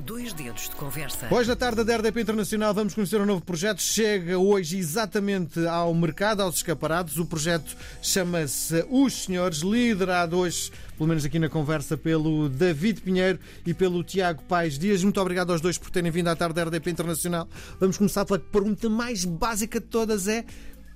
Dois 0.00 0.32
dedos 0.32 0.68
de 0.68 0.76
conversa. 0.76 1.28
Hoje, 1.30 1.48
na 1.48 1.56
tarde 1.56 1.82
da 1.82 1.96
RDP 1.96 2.20
Internacional, 2.20 2.72
vamos 2.72 2.94
conhecer 2.94 3.20
um 3.20 3.26
novo 3.26 3.42
projeto. 3.42 3.82
Chega 3.82 4.38
hoje 4.38 4.78
exatamente 4.78 5.66
ao 5.66 5.92
mercado, 5.92 6.40
aos 6.40 6.56
escaparados. 6.56 7.18
O 7.18 7.26
projeto 7.26 7.76
chama-se 8.00 8.86
Os 8.88 9.24
Senhores, 9.24 9.58
liderado 9.58 10.38
hoje, 10.38 10.70
pelo 10.96 11.08
menos 11.08 11.24
aqui 11.24 11.38
na 11.38 11.48
conversa, 11.48 11.96
pelo 11.96 12.48
David 12.48 13.00
Pinheiro 13.00 13.40
e 13.66 13.74
pelo 13.74 14.04
Tiago 14.04 14.42
Paes 14.44 14.78
Dias. 14.78 15.02
Muito 15.02 15.20
obrigado 15.20 15.50
aos 15.50 15.60
dois 15.60 15.76
por 15.76 15.90
terem 15.90 16.12
vindo 16.12 16.28
à 16.28 16.36
tarde 16.36 16.54
da 16.54 16.64
RDP 16.64 16.90
Internacional. 16.90 17.48
Vamos 17.80 17.98
começar 17.98 18.24
pela 18.24 18.38
pergunta 18.38 18.88
mais 18.88 19.24
básica 19.24 19.80
de 19.80 19.86
todas: 19.86 20.28
é 20.28 20.44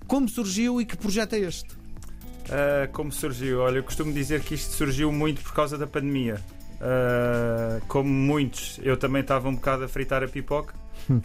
como 0.06 0.28
surgiu 0.28 0.80
e 0.80 0.86
que 0.86 0.96
projeto 0.96 1.32
é 1.34 1.40
este? 1.40 1.74
Uh, 1.74 2.90
como 2.92 3.10
surgiu? 3.10 3.60
Olha, 3.60 3.78
eu 3.78 3.84
costumo 3.84 4.12
dizer 4.12 4.42
que 4.42 4.54
isto 4.54 4.74
surgiu 4.74 5.10
muito 5.12 5.42
por 5.42 5.52
causa 5.52 5.76
da 5.76 5.86
pandemia. 5.86 6.40
Uh, 6.82 7.80
como 7.86 8.08
muitos, 8.08 8.80
eu 8.82 8.96
também 8.96 9.22
estava 9.22 9.48
um 9.48 9.54
bocado 9.54 9.84
a 9.84 9.88
fritar 9.88 10.22
a 10.24 10.28
pipoca. 10.28 10.74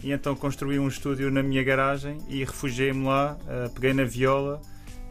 E 0.02 0.12
então 0.12 0.34
construí 0.34 0.78
um 0.78 0.88
estúdio 0.88 1.30
na 1.30 1.42
minha 1.42 1.62
garagem 1.62 2.18
e 2.28 2.44
refugiei-me 2.44 3.04
lá, 3.04 3.36
uh, 3.42 3.70
peguei 3.70 3.92
na 3.92 4.04
viola 4.04 4.60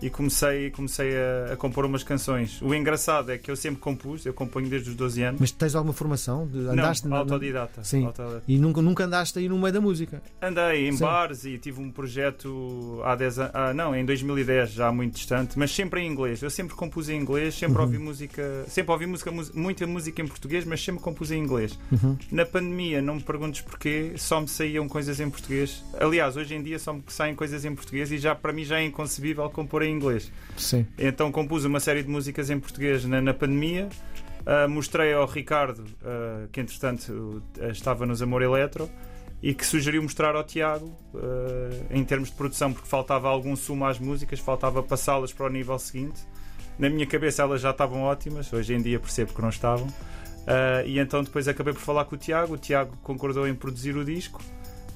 e 0.02 0.10
comecei, 0.10 0.70
comecei 0.72 1.12
a, 1.16 1.54
a, 1.54 1.58
compor 1.58 1.86
umas 1.86 2.04
canções. 2.04 2.62
O 2.62 2.74
engraçado 2.74 3.32
é 3.32 3.38
que 3.38 3.50
eu 3.50 3.56
sempre 3.56 3.80
compus, 3.80 4.26
eu 4.26 4.34
componho 4.34 4.70
desde 4.70 4.90
os 4.90 4.96
12 4.96 5.24
anos. 5.24 5.42
Mas 5.42 5.52
tens 5.52 5.76
alguma 5.76 5.94
formação? 5.94 6.50
Andaste 6.70 7.08
Não, 7.08 7.18
autodidata. 7.18 7.84
Sim. 7.84 8.06
Autodidata. 8.06 8.44
E 8.48 8.58
nunca, 8.58 8.82
nunca 8.82 9.06
andaste 9.06 9.40
aí 9.40 9.50
no 9.50 9.58
meio 9.58 9.74
da 9.74 9.82
música? 9.82 10.22
Andei 10.42 10.88
em 10.88 10.92
Sim. 10.94 11.04
bares 11.04 11.46
e 11.46 11.58
tive 11.58 11.82
um 11.82 11.92
projeto 11.92 13.02
há 13.04 13.16
10 13.16 13.40
anos, 13.40 13.52
ah, 13.54 13.74
não, 13.74 13.96
em 13.96 14.06
2010, 14.06 14.72
já 14.72 14.92
muito 14.92 15.16
distante, 15.16 15.58
mas 15.58 15.72
sempre 15.72 16.02
em 16.02 16.08
inglês. 16.08 16.42
Eu 16.42 16.50
sempre 16.50 16.76
compus 16.76 17.10
em 17.10 17.20
inglês, 17.20 17.56
sempre 17.56 17.78
uhum. 17.78 17.84
ouvi 17.84 17.98
música, 17.98 18.66
sempre 18.68 18.92
ouvi 18.92 19.06
música, 19.06 19.32
muita 19.54 19.88
música 19.88 20.22
em 20.22 20.28
português, 20.28 20.66
mas 20.66 20.84
sempre 20.84 21.02
compus 21.02 21.32
em 21.32 21.42
inglês. 21.42 21.78
Uhum. 21.92 22.18
Na 22.32 22.46
pandemia, 22.46 23.02
não 23.02 23.16
me 23.16 23.22
perguntes 23.24 23.62
porquê, 23.62 24.14
só 24.18 24.42
me 24.42 24.48
saíam 24.48 24.88
coisas 24.88 25.20
em 25.20 25.30
português. 25.30 25.84
Aliás, 26.00 26.38
hoje 26.38 26.54
em 26.56 26.62
dia 26.62 26.78
só 26.78 26.94
me 26.94 27.04
saem 27.08 27.36
coisas 27.36 27.66
em 27.66 27.74
português 27.74 28.12
e 28.12 28.18
já 28.18 28.36
para 28.36 28.54
mim 28.54 28.64
já 28.64 28.80
é 28.80 28.86
inconcebível 28.86 29.50
compor 29.50 29.82
em 29.84 29.87
em 29.88 29.96
inglês. 29.96 30.32
Sim. 30.58 30.86
Então 30.98 31.32
compus 31.32 31.66
uma 31.66 31.80
série 31.80 32.04
de 32.04 32.10
músicas 32.10 32.50
em 32.50 32.60
português 32.60 33.06
na, 33.06 33.22
na 33.22 33.34
pandemia. 33.34 33.90
Uh, 34.48 34.70
mostrei 34.70 35.14
ao 35.14 35.26
Ricardo, 35.26 35.80
uh, 35.80 36.48
que 36.54 36.62
entretanto 36.62 37.44
uh, 37.60 37.66
estava 37.70 38.06
nos 38.06 38.22
Amor 38.22 38.42
Eletro, 38.42 38.90
e 39.44 39.54
que 39.54 39.66
sugeriu 39.66 40.02
mostrar 40.02 40.36
ao 40.36 40.44
Tiago 40.44 40.98
em 41.92 42.04
termos 42.04 42.30
de 42.30 42.36
produção, 42.36 42.74
porque 42.74 42.88
faltava 42.88 43.30
algum 43.30 43.56
sumo 43.56 43.86
às 43.86 44.00
músicas, 44.00 44.40
faltava 44.40 44.82
passá-las 44.82 45.32
para 45.32 45.46
o 45.46 45.50
nível 45.50 45.78
seguinte. 45.78 46.22
Na 46.80 46.90
minha 46.90 47.06
cabeça 47.06 47.44
elas 47.44 47.62
já 47.62 47.70
estavam 47.70 48.02
ótimas, 48.02 48.52
hoje 48.52 48.74
em 48.74 48.82
dia 48.82 49.00
percebo 49.00 49.34
que 49.34 49.42
não 49.42 49.50
estavam. 49.50 49.88
e 50.88 50.98
então 50.98 51.24
depois 51.24 51.48
acabei 51.48 51.72
por 51.72 51.82
falar 51.82 52.06
com 52.06 52.16
o 52.16 52.18
Tiago, 52.18 52.56
o 52.56 52.58
Tiago 52.58 52.98
concordou 53.04 53.48
em 53.48 53.54
produzir 53.54 53.96
o 53.96 54.04
disco. 54.04 54.42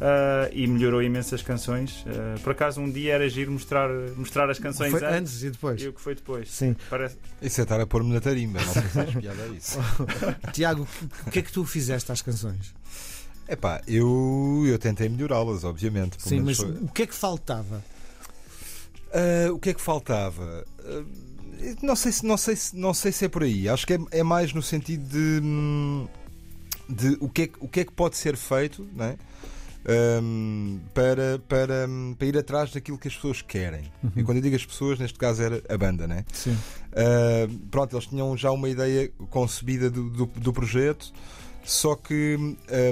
Uh, 0.02 0.50
e 0.52 0.66
melhorou 0.66 1.04
imensas 1.04 1.44
canções. 1.44 2.04
Uh, 2.08 2.40
por 2.42 2.54
acaso, 2.54 2.82
um 2.82 2.90
dia 2.90 3.14
era 3.14 3.30
giro 3.30 3.52
mostrar, 3.52 3.88
mostrar 4.18 4.50
as 4.50 4.58
canções 4.58 4.90
foi 4.90 5.04
antes, 5.04 5.16
antes, 5.16 5.44
e 5.44 5.50
depois. 5.52 5.80
E 5.80 5.88
o 5.90 5.94
que 5.94 6.02
foi 6.02 6.16
depois. 6.16 6.50
Sim. 6.50 6.76
Parece... 6.90 7.18
Isso 7.40 7.62
é 7.62 7.64
estar 7.64 7.80
a 7.80 7.86
pôr-me 7.86 8.12
na 8.12 8.20
tarimba, 8.20 8.60
não 8.60 8.74
sei 8.74 9.22
piada 9.22 9.46
isso. 9.56 9.78
Tiago, 10.54 10.88
o 11.28 11.30
que 11.30 11.38
é 11.38 11.42
que 11.44 11.52
tu 11.52 11.64
fizeste 11.66 12.12
às 12.12 12.20
canções? 12.20 12.74
É 13.48 13.56
pá, 13.56 13.80
eu, 13.88 14.64
eu 14.66 14.80
tentei 14.80 15.08
melhorá-las, 15.08 15.64
obviamente. 15.64 16.16
Sim, 16.18 16.40
mas 16.40 16.58
foi... 16.58 16.72
o 16.72 16.88
que 16.88 17.04
é 17.04 17.06
que 17.06 17.14
faltava? 17.14 17.84
Uh, 19.14 19.54
o 19.54 19.60
que 19.60 19.70
é 19.70 19.74
que 19.76 19.82
faltava? 19.82 20.66
não, 21.84 21.96
sei 21.96 22.12
se, 22.12 22.26
não, 22.26 22.38
sei 22.38 22.56
se, 22.56 22.76
não 22.76 22.94
sei 22.94 23.12
se 23.12 23.26
é 23.26 23.30
por 23.30 23.44
aí. 23.44 23.70
Acho 23.70 23.86
que 23.86 23.94
é, 23.94 24.00
é 24.10 24.24
mais 24.24 24.52
no 24.52 24.64
sentido 24.64 25.08
de, 25.08 25.46
hum, 25.46 26.08
de 26.90 27.18
o, 27.20 27.30
que 27.30 27.44
é, 27.44 27.50
o 27.60 27.68
que 27.68 27.82
é 27.82 27.86
que 27.86 27.92
pode 27.92 28.18
ser 28.18 28.36
feito, 28.36 28.88
não 28.96 29.06
é? 29.06 29.18
Um, 29.88 30.80
para, 30.94 31.40
para, 31.48 31.88
para 32.18 32.28
ir 32.28 32.38
atrás 32.38 32.72
daquilo 32.72 32.98
que 32.98 33.08
as 33.08 33.16
pessoas 33.16 33.42
querem. 33.42 33.92
Uhum. 34.04 34.12
E 34.16 34.24
quando 34.24 34.38
eu 34.38 34.44
digo 34.44 34.56
as 34.56 34.66
pessoas, 34.66 35.00
neste 35.00 35.18
caso 35.18 35.42
era 35.42 35.62
a 35.68 35.78
banda, 35.78 36.08
né? 36.08 36.26
Sim. 36.32 36.52
Uh, 36.52 37.60
pronto, 37.70 37.96
eles 37.96 38.08
tinham 38.08 38.36
já 38.38 38.52
uma 38.52 38.70
ideia 38.70 39.12
concebida 39.30 39.90
do, 39.90 40.10
do, 40.10 40.26
do 40.26 40.54
projeto, 40.54 41.12
só 41.64 41.96
que 41.96 42.38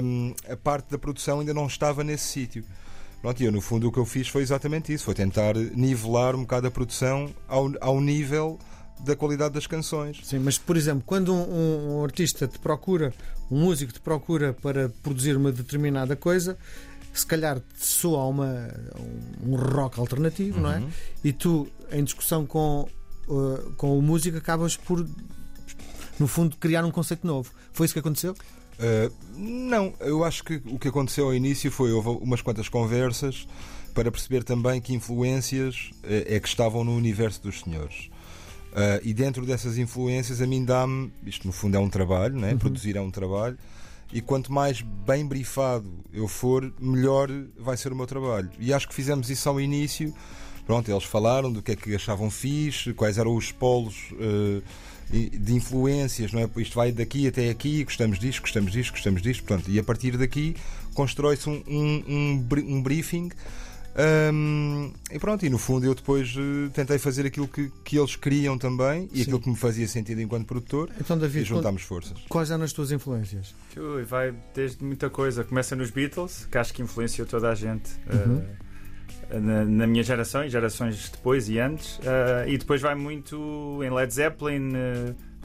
um, 0.02 0.34
a 0.48 0.56
parte 0.56 0.90
da 0.90 0.98
produção 0.98 1.40
ainda 1.40 1.54
não 1.54 1.66
estava 1.66 2.02
nesse 2.02 2.24
sítio. 2.24 2.64
Pronto, 3.20 3.40
e 3.42 3.44
eu, 3.44 3.52
no 3.52 3.60
fundo, 3.60 3.88
o 3.88 3.92
que 3.92 3.98
eu 3.98 4.06
fiz 4.06 4.28
foi 4.28 4.42
exatamente 4.42 4.92
isso: 4.92 5.04
foi 5.04 5.14
tentar 5.14 5.54
nivelar 5.54 6.34
um 6.34 6.40
bocado 6.40 6.66
a 6.66 6.70
produção 6.70 7.28
ao, 7.46 7.70
ao 7.80 8.00
nível 8.00 8.58
da 9.04 9.16
qualidade 9.16 9.54
das 9.54 9.66
canções. 9.66 10.20
Sim, 10.24 10.38
mas 10.40 10.58
por 10.58 10.76
exemplo, 10.76 11.02
quando 11.06 11.34
um, 11.34 11.98
um, 11.98 12.04
artista 12.04 12.46
te 12.46 12.58
procura, 12.58 13.12
um 13.50 13.60
músico 13.60 13.92
te 13.92 14.00
procura 14.00 14.52
para 14.52 14.88
produzir 15.02 15.36
uma 15.36 15.50
determinada 15.50 16.16
coisa, 16.16 16.56
se 17.12 17.26
calhar 17.26 17.58
te 17.58 17.86
soa 17.86 18.24
uma, 18.26 18.70
um 19.44 19.56
rock 19.56 19.98
alternativo, 19.98 20.58
uhum. 20.58 20.62
não 20.62 20.72
é? 20.72 20.78
Uhum. 20.78 20.90
E 21.24 21.32
tu, 21.32 21.68
em 21.90 22.04
discussão 22.04 22.46
com, 22.46 22.88
uh, 23.28 23.72
com 23.76 23.98
o 23.98 24.02
músico, 24.02 24.38
acabas 24.38 24.76
por, 24.76 25.06
no 26.18 26.26
fundo, 26.26 26.56
criar 26.56 26.84
um 26.84 26.90
conceito 26.90 27.26
novo. 27.26 27.50
Foi 27.72 27.86
isso 27.86 27.94
que 27.94 28.00
aconteceu? 28.00 28.32
Uh, 28.32 29.12
não, 29.36 29.92
eu 30.00 30.24
acho 30.24 30.44
que 30.44 30.62
o 30.66 30.78
que 30.78 30.88
aconteceu 30.88 31.26
ao 31.26 31.34
início 31.34 31.70
foi 31.70 31.92
houve 31.92 32.08
umas 32.08 32.40
quantas 32.40 32.68
conversas 32.68 33.46
para 33.94 34.10
perceber 34.10 34.44
também 34.44 34.80
que 34.80 34.94
influências 34.94 35.90
é, 36.02 36.36
é 36.36 36.40
que 36.40 36.48
estavam 36.48 36.84
no 36.84 36.94
universo 36.94 37.42
dos 37.42 37.60
senhores. 37.60 38.08
Uh, 38.70 39.00
e 39.02 39.12
dentro 39.12 39.44
dessas 39.44 39.78
influências, 39.78 40.40
a 40.40 40.46
mim 40.46 40.64
dá-me. 40.64 41.12
Isto 41.26 41.46
no 41.46 41.52
fundo 41.52 41.76
é 41.76 41.80
um 41.80 41.88
trabalho, 41.88 42.38
né? 42.38 42.52
Uhum. 42.52 42.58
produzir 42.58 42.96
é 42.96 43.00
um 43.00 43.10
trabalho. 43.10 43.58
E 44.12 44.20
quanto 44.20 44.52
mais 44.52 44.80
bem 44.80 45.24
brifado 45.26 45.88
eu 46.12 46.26
for, 46.26 46.72
melhor 46.80 47.28
vai 47.58 47.76
ser 47.76 47.92
o 47.92 47.96
meu 47.96 48.06
trabalho. 48.06 48.50
E 48.58 48.72
acho 48.72 48.88
que 48.88 48.94
fizemos 48.94 49.30
isso 49.30 49.48
ao 49.48 49.60
início. 49.60 50.12
Pronto, 50.66 50.90
eles 50.90 51.04
falaram 51.04 51.52
do 51.52 51.62
que 51.62 51.72
é 51.72 51.76
que 51.76 51.94
achavam 51.94 52.30
fixe, 52.30 52.92
quais 52.92 53.18
eram 53.18 53.34
os 53.34 53.50
polos 53.50 54.12
uh, 54.12 54.62
de 55.10 55.54
influências, 55.54 56.32
não 56.32 56.40
é? 56.40 56.50
Isto 56.56 56.74
vai 56.76 56.92
daqui 56.92 57.26
até 57.26 57.50
aqui, 57.50 57.82
gostamos 57.82 58.18
disto, 58.18 58.42
gostamos 58.42 58.72
disto, 58.72 58.92
gostamos 58.92 59.22
disto. 59.22 59.42
Pronto, 59.44 59.68
e 59.70 59.78
a 59.78 59.82
partir 59.82 60.16
daqui 60.16 60.56
constrói-se 60.94 61.48
um, 61.48 61.62
um, 61.66 62.04
um, 62.08 62.76
um 62.76 62.82
briefing 62.82 63.30
um, 64.32 64.92
e 65.10 65.18
pronto, 65.18 65.44
e 65.44 65.50
no 65.50 65.58
fundo 65.58 65.84
eu 65.84 65.94
depois 65.94 66.34
uh, 66.36 66.70
tentei 66.72 66.98
fazer 66.98 67.26
aquilo 67.26 67.46
que, 67.46 67.70
que 67.84 67.98
eles 67.98 68.16
queriam 68.16 68.56
também 68.56 69.08
e 69.12 69.16
Sim. 69.16 69.22
aquilo 69.22 69.40
que 69.40 69.50
me 69.50 69.56
fazia 69.56 69.86
sentido 69.86 70.20
enquanto 70.20 70.46
produtor 70.46 70.88
então, 70.98 71.18
David, 71.18 71.42
e 71.42 71.44
juntámos 71.44 71.82
forças. 71.82 72.16
Quais 72.28 72.50
eram 72.50 72.64
as 72.64 72.72
tuas 72.72 72.92
influências? 72.92 73.54
Ui, 73.76 74.04
vai 74.04 74.34
desde 74.54 74.82
muita 74.84 75.10
coisa. 75.10 75.44
Começa 75.44 75.76
nos 75.76 75.90
Beatles, 75.90 76.46
que 76.50 76.56
acho 76.56 76.72
que 76.72 76.82
influenciou 76.82 77.26
toda 77.26 77.50
a 77.50 77.54
gente. 77.54 77.90
Uhum. 78.12 78.36
Uh, 78.36 79.40
na, 79.40 79.64
na, 79.64 79.86
minha 79.86 80.02
geração 80.02 80.44
e 80.44 80.48
gerações 80.48 81.08
depois 81.08 81.48
e 81.48 81.58
antes, 81.58 81.98
uh, 81.98 82.48
e 82.48 82.58
depois 82.58 82.80
vai 82.80 82.94
muito 82.96 83.80
em 83.82 83.90
Led 83.90 84.12
Zeppelin, 84.12 84.72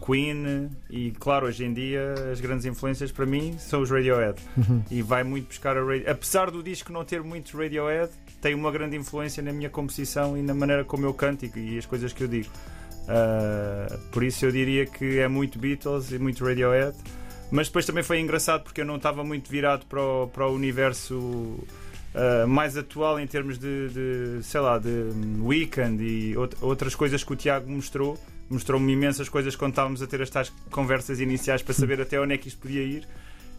Queen 0.05 0.69
e 0.89 1.11
claro, 1.11 1.47
hoje 1.47 1.65
em 1.65 1.73
dia 1.73 2.13
as 2.31 2.39
grandes 2.39 2.65
influências 2.65 3.11
para 3.11 3.25
mim 3.25 3.57
são 3.57 3.81
os 3.81 3.89
Radiohead 3.89 4.39
uhum. 4.55 4.83
e 4.91 5.01
vai 5.01 5.23
muito 5.23 5.47
buscar 5.47 5.75
a 5.75 5.79
Radiohead. 5.79 6.09
Apesar 6.09 6.51
do 6.51 6.61
disco 6.61 6.93
não 6.93 7.03
ter 7.03 7.23
muito 7.23 7.57
Radiohead, 7.57 8.11
tem 8.39 8.53
uma 8.53 8.71
grande 8.71 8.95
influência 8.95 9.41
na 9.41 9.51
minha 9.51 9.69
composição 9.69 10.37
e 10.37 10.43
na 10.43 10.53
maneira 10.53 10.83
como 10.83 11.05
eu 11.05 11.13
canto 11.13 11.45
e, 11.45 11.77
as 11.77 11.85
coisas 11.85 12.13
que 12.13 12.23
eu 12.23 12.27
digo. 12.27 12.49
Uh, 13.05 13.97
por 14.11 14.23
isso 14.23 14.45
eu 14.45 14.51
diria 14.51 14.85
que 14.85 15.19
é 15.19 15.27
muito 15.27 15.57
Beatles 15.57 16.11
e 16.11 16.19
muito 16.19 16.45
Radiohead. 16.45 16.95
Mas 17.51 17.67
depois 17.67 17.85
também 17.85 18.03
foi 18.03 18.19
engraçado 18.19 18.63
porque 18.63 18.81
eu 18.81 18.85
não 18.85 18.97
estava 18.97 19.23
muito 19.23 19.49
virado 19.49 19.85
para 19.85 20.01
o, 20.01 20.27
para 20.27 20.47
o 20.47 20.53
universo 20.53 21.15
uh, 21.15 22.47
mais 22.47 22.77
atual 22.77 23.19
em 23.19 23.27
termos 23.27 23.57
de, 23.57 23.89
de, 23.89 24.43
sei 24.43 24.59
lá, 24.59 24.77
de 24.77 24.89
Weekend 25.41 26.03
e 26.03 26.35
outras 26.61 26.93
coisas 26.95 27.23
que 27.23 27.33
o 27.33 27.35
Tiago 27.35 27.69
mostrou 27.71 28.17
mostrou-me 28.49 28.91
imensas 28.91 29.29
coisas 29.29 29.55
quando 29.55 29.71
estávamos 29.71 30.01
a 30.01 30.07
ter 30.07 30.21
as 30.21 30.29
tais 30.29 30.51
conversas 30.71 31.19
iniciais 31.19 31.61
para 31.61 31.73
saber 31.73 32.01
até 32.01 32.19
onde 32.19 32.33
é 32.33 32.37
que 32.37 32.47
isto 32.47 32.59
podia 32.59 32.83
ir. 32.83 33.07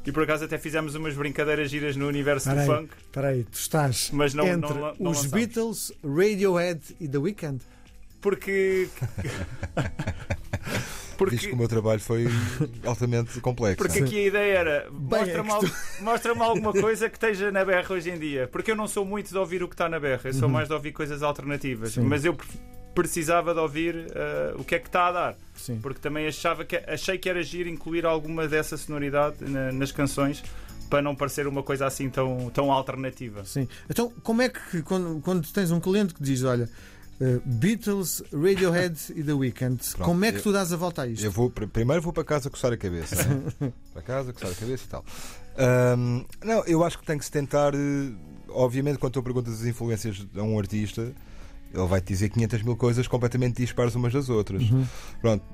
E 0.06 0.12
por 0.12 0.22
acaso 0.22 0.44
até 0.44 0.56
fizemos 0.56 0.94
umas 0.94 1.14
brincadeiras 1.14 1.68
giras 1.68 1.96
no 1.96 2.06
universo 2.06 2.48
do 2.48 2.64
funk. 2.64 2.90
Espera 2.96 3.28
aí, 3.28 3.42
tu 3.42 3.54
estás 3.54 4.10
Mas 4.12 4.34
não, 4.34 4.46
entre 4.46 4.74
não, 4.74 4.94
não, 5.00 5.10
os 5.10 5.26
Beatles, 5.26 5.92
Radiohead 6.04 6.80
e 7.00 7.08
The 7.08 7.18
Weeknd? 7.18 7.60
Porque. 8.20 8.88
Porque... 11.16 11.36
Diz 11.36 11.46
que 11.46 11.52
o 11.52 11.56
meu 11.56 11.66
trabalho 11.66 12.00
foi 12.00 12.26
altamente 12.84 13.40
complexo. 13.40 13.78
Porque 13.78 14.00
aqui 14.00 14.18
a 14.18 14.26
ideia 14.26 14.58
era 14.58 14.90
mostra-me 14.90 15.50
é 15.50 15.58
tu... 15.60 15.72
mostra 16.04 16.32
alguma 16.32 16.72
coisa 16.72 17.08
que 17.08 17.16
esteja 17.16 17.50
na 17.50 17.64
berra 17.64 17.94
hoje 17.94 18.10
em 18.10 18.18
dia. 18.18 18.48
Porque 18.48 18.70
eu 18.70 18.76
não 18.76 18.86
sou 18.86 19.04
muito 19.04 19.30
de 19.30 19.38
ouvir 19.38 19.62
o 19.62 19.68
que 19.68 19.74
está 19.74 19.88
na 19.88 19.98
berra, 19.98 20.22
eu 20.24 20.34
sou 20.34 20.44
uhum. 20.44 20.54
mais 20.54 20.68
de 20.68 20.74
ouvir 20.74 20.92
coisas 20.92 21.22
alternativas. 21.22 21.92
Sim. 21.92 22.02
Mas 22.02 22.24
eu 22.24 22.36
precisava 22.96 23.52
de 23.52 23.60
ouvir 23.60 23.94
uh, 23.94 24.58
o 24.58 24.64
que 24.64 24.74
é 24.74 24.78
que 24.78 24.88
está 24.88 25.08
a 25.08 25.12
dar. 25.12 25.36
Sim. 25.54 25.78
Porque 25.80 26.00
também 26.00 26.26
achava 26.26 26.64
que, 26.64 26.76
achei 26.76 27.18
que 27.18 27.28
era 27.28 27.38
agir 27.40 27.66
incluir 27.66 28.06
alguma 28.06 28.48
dessa 28.48 28.76
sonoridade 28.76 29.36
na, 29.40 29.70
nas 29.70 29.92
canções 29.92 30.42
para 30.88 31.02
não 31.02 31.14
parecer 31.14 31.46
uma 31.46 31.62
coisa 31.62 31.86
assim 31.86 32.08
tão, 32.08 32.50
tão 32.50 32.72
alternativa. 32.72 33.44
Sim. 33.44 33.68
Então, 33.88 34.10
como 34.22 34.40
é 34.40 34.48
que 34.48 34.82
quando, 34.82 35.20
quando 35.20 35.46
tens 35.52 35.70
um 35.70 35.78
cliente 35.78 36.14
que 36.14 36.22
diz, 36.22 36.42
olha, 36.42 36.68
Uh, 37.18 37.40
Beatles, 37.46 38.22
Radiohead 38.30 38.94
e 39.14 39.22
The 39.24 39.32
Weeknd. 39.32 39.78
Pronto, 39.78 40.04
Como 40.04 40.22
é 40.26 40.32
que 40.32 40.36
eu, 40.36 40.42
tu 40.42 40.52
dás 40.52 40.70
a 40.70 40.76
volta 40.76 41.00
a 41.00 41.06
isto? 41.06 41.24
Eu 41.24 41.30
vou, 41.30 41.48
primeiro 41.48 42.02
vou 42.02 42.12
para 42.12 42.22
casa 42.22 42.50
coçar 42.50 42.70
a 42.74 42.76
cabeça. 42.76 43.16
Né? 43.24 43.72
para 43.94 44.02
casa, 44.02 44.34
coçar 44.34 44.50
a 44.50 44.54
cabeça 44.54 44.84
e 44.84 44.88
tal. 44.88 45.02
Ahm, 45.56 46.26
não, 46.44 46.62
eu 46.66 46.84
acho 46.84 46.98
que 46.98 47.06
tem 47.06 47.16
que 47.16 47.24
se 47.24 47.30
tentar. 47.30 47.74
eh, 47.74 48.12
Obviamente, 48.50 48.98
quando 48.98 49.14
tu 49.14 49.22
perguntas 49.22 49.54
as 49.54 49.66
influências 49.66 50.26
a 50.36 50.42
um 50.42 50.58
artista, 50.58 51.10
ele 51.74 51.86
vai 51.86 52.00
te 52.00 52.06
dizer 52.08 52.28
500 52.30 52.62
mil 52.62 52.76
coisas 52.76 53.06
completamente 53.06 53.56
dispares 53.62 53.94
umas 53.94 54.12
das 54.12 54.28
outras. 54.28 54.62
Pronto, 55.20 55.44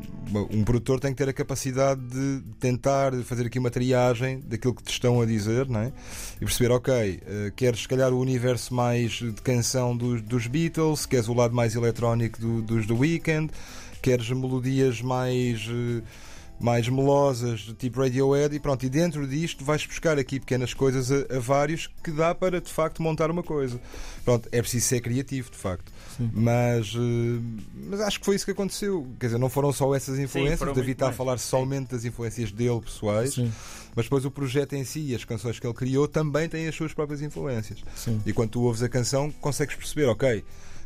um 0.51 0.63
produtor 0.65 1.01
tem 1.01 1.11
que 1.13 1.17
ter 1.19 1.29
a 1.29 1.33
capacidade 1.33 2.01
de 2.01 2.43
tentar 2.61 3.13
fazer 3.25 3.47
aqui 3.47 3.59
uma 3.59 3.71
triagem 3.71 4.41
daquilo 4.41 4.75
que 4.75 4.83
te 4.83 4.91
estão 4.93 5.21
a 5.21 5.27
dizer, 5.27 5.69
não 5.69 5.81
é? 5.81 5.93
E 6.37 6.45
perceber, 6.45 6.71
ok, 6.73 7.21
eh, 7.27 7.53
queres 7.57 7.81
se 7.83 7.89
calhar 7.89 8.13
o 8.13 8.21
universo 8.21 8.73
mais 8.75 9.13
de 9.13 9.33
canção 9.43 9.97
dos, 9.97 10.23
dos 10.23 10.47
Beatles, 10.47 11.07
queres 11.07 11.29
o 11.29 11.35
lado 11.35 11.55
mais 11.55 11.75
eletrónico 11.75 12.41
do- 12.41 12.63
dos 12.63 12.87
The 12.87 12.93
Weeknd, 12.93 13.51
queres 14.01 14.29
melodias 14.31 15.01
mais. 15.03 15.67
eh, 15.69 16.03
mais 16.63 16.89
melosas, 16.89 17.61
tipo 17.79 18.01
Radiohead, 18.01 18.55
e 18.55 18.61
pronto, 18.61 18.87
e 18.87 18.89
dentro 18.89 19.27
disto 19.27 19.65
vais 19.65 19.85
buscar 19.85 20.19
aqui 20.19 20.39
pequenas 20.39 20.73
coisas 20.73 21.11
a, 21.11 21.37
a 21.37 21.39
vários 21.39 21.89
que 22.03 22.11
dá 22.11 22.35
para 22.35 22.61
de 22.61 22.71
facto 22.71 23.03
montar 23.03 23.31
uma 23.31 23.43
coisa. 23.43 23.81
Pronto, 24.25 24.49
é 24.53 24.61
preciso 24.63 24.87
ser 24.87 25.01
criativo, 25.01 25.51
de 25.51 25.57
facto. 25.57 25.93
Mas, 26.33 26.95
eh, 26.95 27.41
mas 27.89 28.01
acho 28.01 28.21
que 28.21 28.27
foi 28.27 28.37
isso 28.37 28.45
que 28.45 28.51
aconteceu. 28.51 29.07
Quer 29.19 29.27
dizer, 29.27 29.39
não 29.39 29.49
foram 29.49 29.73
só 29.73 29.95
essas 29.95 30.19
influências. 30.19 30.61
o 30.69 30.73
David 30.73 30.93
está 30.93 31.09
a 31.09 31.13
falar 31.13 31.39
Sim. 31.39 31.49
somente 31.49 31.91
das 31.91 32.05
influências 32.05 32.53
dele 32.53 32.81
pessoais, 32.81 33.35
Sim, 33.35 33.51
mas 33.97 34.05
depois 34.07 34.25
o 34.25 34.31
projeto 34.31 34.75
em 34.75 34.85
si 34.85 35.01
e 35.01 35.15
as 35.15 35.25
canções 35.25 35.59
que 35.59 35.67
ele 35.67 35.75
criou 35.75 36.07
também 36.07 36.49
têm 36.49 36.69
as 36.69 36.75
suas 36.75 36.93
próprias 36.93 37.23
influências. 37.23 37.81
sim. 37.97 38.21
E 38.25 38.33
quando 38.33 38.51
tu 38.51 38.63
ouves 38.63 38.83
a 38.83 38.89
canção, 38.89 39.31
consegues 39.41 39.75
perceber, 39.75 40.07
ok, 40.07 40.45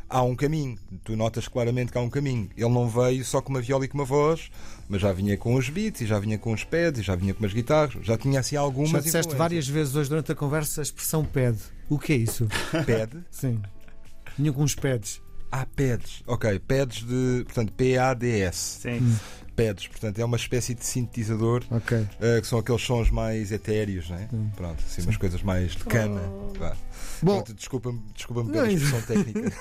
há 0.09 0.21
um 0.23 0.35
caminho. 0.35 0.77
Tu 1.03 1.15
notas 1.15 1.47
claramente 1.47 1.91
que 1.91 1.97
há 1.97 2.01
um 2.01 2.09
caminho. 2.09 2.49
Ele 2.55 2.69
não 2.69 2.87
veio 2.87 3.23
só 3.25 3.41
com 3.41 3.49
uma 3.49 3.61
viola 3.61 3.85
e 3.85 3.87
com 3.87 3.97
uma 3.97 4.05
voz, 4.05 4.49
mas 4.87 5.01
já 5.01 5.11
vinha 5.11 5.37
com 5.37 5.55
os 5.55 5.69
beats, 5.69 6.01
e 6.01 6.05
já 6.05 6.19
vinha 6.19 6.37
com 6.37 6.51
os 6.53 6.63
pads, 6.63 6.99
e 7.01 7.03
já 7.03 7.15
vinha 7.15 7.33
com 7.33 7.43
umas 7.43 7.53
guitarras, 7.53 8.05
já 8.05 8.17
tinha 8.17 8.39
assim 8.39 8.55
algumas 8.55 8.91
Já 8.91 8.97
disseste 8.99 9.17
influências. 9.19 9.37
várias 9.37 9.67
vezes 9.67 9.95
hoje 9.95 10.09
durante 10.09 10.31
a 10.31 10.35
conversa 10.35 10.81
a 10.81 10.83
expressão 10.83 11.25
pad. 11.25 11.57
O 11.89 11.97
que 11.97 12.13
é 12.13 12.15
isso? 12.17 12.47
Pad. 12.71 13.23
Sim. 13.31 13.61
Vinha 14.37 14.51
com 14.51 14.63
uns 14.63 14.75
pads. 14.75 15.21
Ah, 15.51 15.65
pads. 15.65 16.21
Ok, 16.27 16.59
pads 16.59 17.03
de. 17.03 17.43
Portanto, 17.45 17.71
P-A-D-S. 17.73 18.79
Sim. 18.81 19.15
Pads, 19.57 19.87
portanto, 19.87 20.19
é 20.19 20.23
uma 20.23 20.37
espécie 20.37 20.75
de 20.75 20.85
sintetizador. 20.85 21.63
Ok. 21.71 22.07
eh, 22.21 22.39
que 22.39 22.45
são 22.47 22.59
aqueles 22.59 22.81
sons 22.83 23.09
mais 23.09 23.51
etéreos, 23.51 24.09
é? 24.11 24.27
Hum. 24.31 24.49
Pronto, 24.55 24.81
assim, 24.87 25.01
umas 25.01 25.17
coisas 25.17 25.41
mais 25.41 25.71
de 25.71 25.83
cana. 25.83 26.21
Vá. 26.57 26.75
Bom, 27.23 27.35
Pronto, 27.41 27.53
Desculpa-me 27.55 27.99
desculpa 28.15 28.43
Não, 28.43 28.51
pela 28.51 28.71
isso- 28.71 28.85
expressão 28.95 29.23
técnica. 29.23 29.51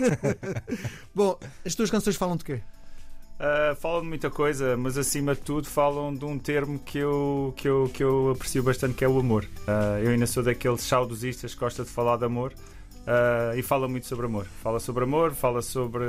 bom, 1.15 1.39
as 1.65 1.75
tuas 1.75 1.91
canções 1.91 2.15
falam 2.17 2.37
de 2.37 2.45
quê? 2.45 2.61
Uh, 3.39 3.75
falam 3.77 4.01
de 4.03 4.09
muita 4.09 4.31
coisa, 4.31 4.77
mas 4.79 4.97
acima 4.97 5.35
de 5.35 5.41
tudo 5.43 5.67
falam 5.67 6.15
de 6.15 6.25
um 6.25 6.39
termo 6.39 6.79
que 6.79 6.99
eu, 6.99 7.53
que 7.57 7.69
eu, 7.69 7.91
que 7.93 8.03
eu 8.05 8.31
aprecio 8.31 8.63
bastante, 8.63 8.95
que 8.95 9.05
é 9.05 9.09
o 9.09 9.19
amor. 9.19 9.45
Uh, 9.67 10.05
eu 10.05 10.11
ainda 10.11 10.27
sou 10.27 10.43
daqueles 10.43 10.83
saudosistas 10.83 11.53
que 11.55 11.61
gosta 11.61 11.85
de 11.85 11.91
falar 11.91 12.17
de 12.17 12.25
amor 12.25 12.53
uh, 12.53 13.57
e 13.59 13.63
fala 13.63 13.89
muito 13.89 14.07
sobre 14.07 14.25
amor. 14.27 14.47
Fala 14.63 14.79
sobre 14.81 15.05
amor, 15.05 15.33
fala 15.35 15.61
sobre. 15.63 16.05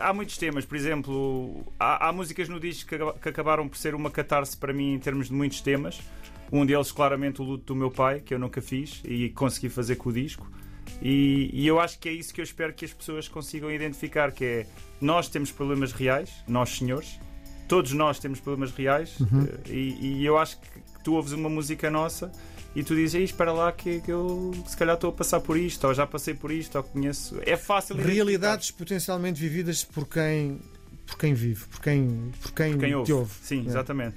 Há 0.00 0.12
muitos 0.12 0.38
temas, 0.38 0.64
por 0.64 0.76
exemplo, 0.76 1.64
há, 1.78 2.08
há 2.08 2.12
músicas 2.12 2.48
no 2.48 2.58
disco 2.58 2.90
que, 2.90 3.20
que 3.20 3.28
acabaram 3.28 3.68
por 3.68 3.76
ser 3.76 3.94
uma 3.94 4.10
catarse 4.10 4.56
para 4.56 4.72
mim 4.72 4.94
em 4.94 4.98
termos 4.98 5.28
de 5.28 5.34
muitos 5.34 5.60
temas. 5.60 6.00
Um 6.52 6.64
deles, 6.64 6.92
claramente, 6.92 7.42
o 7.42 7.44
luto 7.44 7.64
do 7.72 7.74
meu 7.74 7.90
pai, 7.90 8.20
que 8.20 8.32
eu 8.32 8.38
nunca 8.38 8.62
fiz 8.62 9.00
e 9.04 9.30
consegui 9.30 9.68
fazer 9.68 9.96
com 9.96 10.10
o 10.10 10.12
disco. 10.12 10.46
E, 11.02 11.50
e 11.52 11.66
eu 11.66 11.80
acho 11.80 11.98
que 11.98 12.08
é 12.08 12.12
isso 12.12 12.32
que 12.32 12.40
eu 12.40 12.44
espero 12.44 12.72
que 12.72 12.84
as 12.84 12.92
pessoas 12.92 13.28
consigam 13.28 13.70
identificar, 13.70 14.32
que 14.32 14.44
é 14.44 14.66
nós 15.00 15.28
temos 15.28 15.50
problemas 15.50 15.92
reais, 15.92 16.30
nós 16.46 16.70
senhores, 16.70 17.18
todos 17.68 17.92
nós 17.92 18.18
temos 18.18 18.40
problemas 18.40 18.72
reais, 18.72 19.16
eh, 19.66 19.70
e, 19.70 20.18
e 20.18 20.24
eu 20.24 20.38
acho 20.38 20.60
que 20.60 20.68
tu 21.02 21.14
ouves 21.14 21.32
uma 21.32 21.48
música 21.48 21.90
nossa 21.90 22.30
e 22.74 22.82
tu 22.82 22.94
dizes, 22.94 23.14
"Ei, 23.14 23.24
espera 23.24 23.52
lá 23.52 23.70
que, 23.72 24.00
que 24.00 24.10
eu 24.10 24.52
se 24.66 24.76
calhar 24.76 24.94
estou 24.94 25.10
a 25.10 25.12
passar 25.12 25.40
por 25.40 25.56
isto, 25.56 25.86
ou 25.86 25.94
já 25.94 26.06
passei 26.06 26.34
por 26.34 26.50
isto, 26.50 26.76
ou 26.76 26.82
conheço. 26.84 27.36
É 27.42 27.56
fácil. 27.56 27.96
Realidades 27.96 28.70
potencialmente 28.70 29.40
vividas 29.40 29.84
por 29.84 30.06
quem, 30.08 30.60
por 31.06 31.16
quem 31.18 31.34
vive, 31.34 31.64
por 31.66 31.80
quem, 31.80 32.32
por 32.42 32.52
quem, 32.52 32.78
Quem 32.78 32.88
te 32.90 32.94
ouve. 32.94 33.12
ouve. 33.12 33.32
Sim, 33.42 33.64
É. 33.64 33.68
exatamente. 33.68 34.16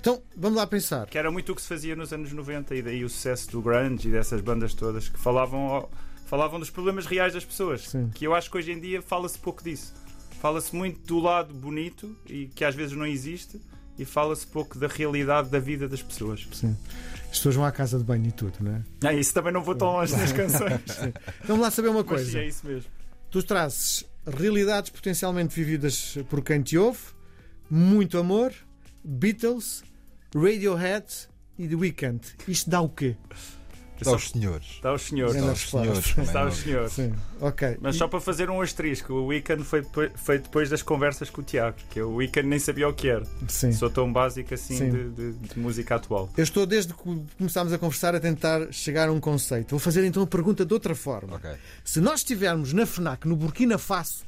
Então, 0.00 0.20
vamos 0.36 0.58
lá 0.58 0.66
pensar. 0.66 1.06
Que 1.06 1.16
era 1.16 1.30
muito 1.30 1.52
o 1.52 1.54
que 1.54 1.62
se 1.62 1.68
fazia 1.68 1.96
nos 1.96 2.12
anos 2.12 2.30
90 2.30 2.74
e 2.74 2.82
daí 2.82 3.02
o 3.04 3.08
sucesso 3.08 3.50
do 3.50 3.62
grunge 3.62 4.06
e 4.08 4.10
dessas 4.12 4.42
bandas 4.42 4.74
todas 4.74 5.08
que 5.08 5.18
falavam, 5.18 5.88
falavam 6.26 6.60
dos 6.60 6.68
problemas 6.68 7.06
reais 7.06 7.32
das 7.32 7.42
pessoas. 7.44 7.88
Sim. 7.88 8.10
Que 8.14 8.26
eu 8.26 8.34
acho 8.34 8.50
que 8.50 8.58
hoje 8.58 8.70
em 8.70 8.78
dia 8.78 9.00
fala-se 9.00 9.38
pouco 9.38 9.64
disso. 9.64 9.94
Fala-se 10.42 10.76
muito 10.76 11.00
do 11.06 11.18
lado 11.18 11.54
bonito 11.54 12.14
e 12.26 12.48
que 12.54 12.66
às 12.66 12.74
vezes 12.74 12.94
não 12.94 13.06
existe 13.06 13.58
e 13.98 14.04
fala-se 14.04 14.46
pouco 14.46 14.78
da 14.78 14.88
realidade 14.88 15.48
da 15.48 15.58
vida 15.58 15.88
das 15.88 16.02
pessoas. 16.02 16.46
Sim. 16.52 16.76
As 17.34 17.38
pessoas 17.38 17.56
vão 17.56 17.64
à 17.64 17.72
casa 17.72 17.98
de 17.98 18.04
banho 18.04 18.28
e 18.28 18.30
tudo, 18.30 18.54
não 18.60 18.76
é? 18.76 18.82
Ah, 19.08 19.12
isso 19.12 19.34
também 19.34 19.52
não 19.52 19.60
vou 19.60 19.74
tão 19.74 19.88
longe 19.88 20.14
nas 20.16 20.30
canções. 20.30 20.80
Vamos 21.44 21.62
lá 21.64 21.68
saber 21.72 21.88
uma 21.88 22.04
Mas 22.04 22.04
sim, 22.04 22.14
coisa. 22.14 22.38
é 22.38 22.46
isso 22.46 22.64
mesmo. 22.64 22.88
Tu 23.28 23.42
trazes 23.42 24.04
realidades 24.24 24.88
potencialmente 24.90 25.52
vividas 25.52 26.16
por 26.30 26.44
quem 26.44 26.62
te 26.62 26.78
ouve, 26.78 27.00
muito 27.68 28.18
amor, 28.18 28.52
Beatles, 29.04 29.82
Radiohead 30.32 31.06
e 31.58 31.66
The 31.66 31.74
Weeknd. 31.74 32.20
Isto 32.46 32.70
dá 32.70 32.80
o 32.80 32.88
quê? 32.88 33.16
Dá 34.02 34.10
aos 34.10 34.28
senhores. 34.30 34.66
Está 34.70 34.88
aos 34.90 35.02
senhores. 35.02 35.34
Dá 35.40 35.48
aos 35.48 35.60
senhores. 35.60 36.18
Está 36.18 36.40
aos 36.42 36.56
senhores. 36.56 36.92
Sim, 36.92 37.14
ok. 37.40 37.78
Mas 37.80 37.94
E- 37.94 37.98
só 37.98 38.08
para 38.08 38.20
fazer 38.20 38.50
um 38.50 38.60
asterisco, 38.60 39.12
o 39.12 39.26
Weekend 39.26 39.62
foi 39.62 39.82
depois, 39.82 40.10
foi 40.16 40.38
depois 40.38 40.68
das 40.68 40.82
conversas 40.82 41.30
com 41.30 41.40
o 41.40 41.44
Tiago, 41.44 41.76
que 41.90 42.00
o 42.02 42.16
Weekend 42.16 42.48
nem 42.48 42.58
sabia 42.58 42.88
o 42.88 42.92
que 42.92 43.08
era. 43.08 43.24
Sim. 43.48 43.72
Sou 43.72 43.88
tão 43.88 44.12
básico 44.12 44.52
assim 44.52 44.76
Sim. 44.76 44.90
de, 44.90 45.10
de- 45.10 45.32
de 45.54 45.58
música 45.58 45.94
atual. 45.94 46.28
Eu 46.36 46.42
estou 46.44 46.66
desde 46.66 46.92
que 46.92 47.02
começámos 47.38 47.72
a 47.72 47.78
conversar 47.78 48.14
a 48.14 48.20
tentar 48.20 48.72
chegar 48.72 49.08
a 49.08 49.12
um 49.12 49.20
conceito. 49.20 49.70
Vou 49.70 49.78
fazer 49.78 50.04
então 50.04 50.22
a 50.22 50.26
pergunta 50.26 50.66
de 50.66 50.74
outra 50.74 50.94
forma. 50.94 51.36
Ok. 51.36 51.50
Se 51.84 52.00
nós 52.00 52.20
estivermos 52.20 52.72
na 52.72 52.84
FNAC, 52.86 53.26
no 53.28 53.36
Burkina 53.36 53.78
Faso, 53.78 54.24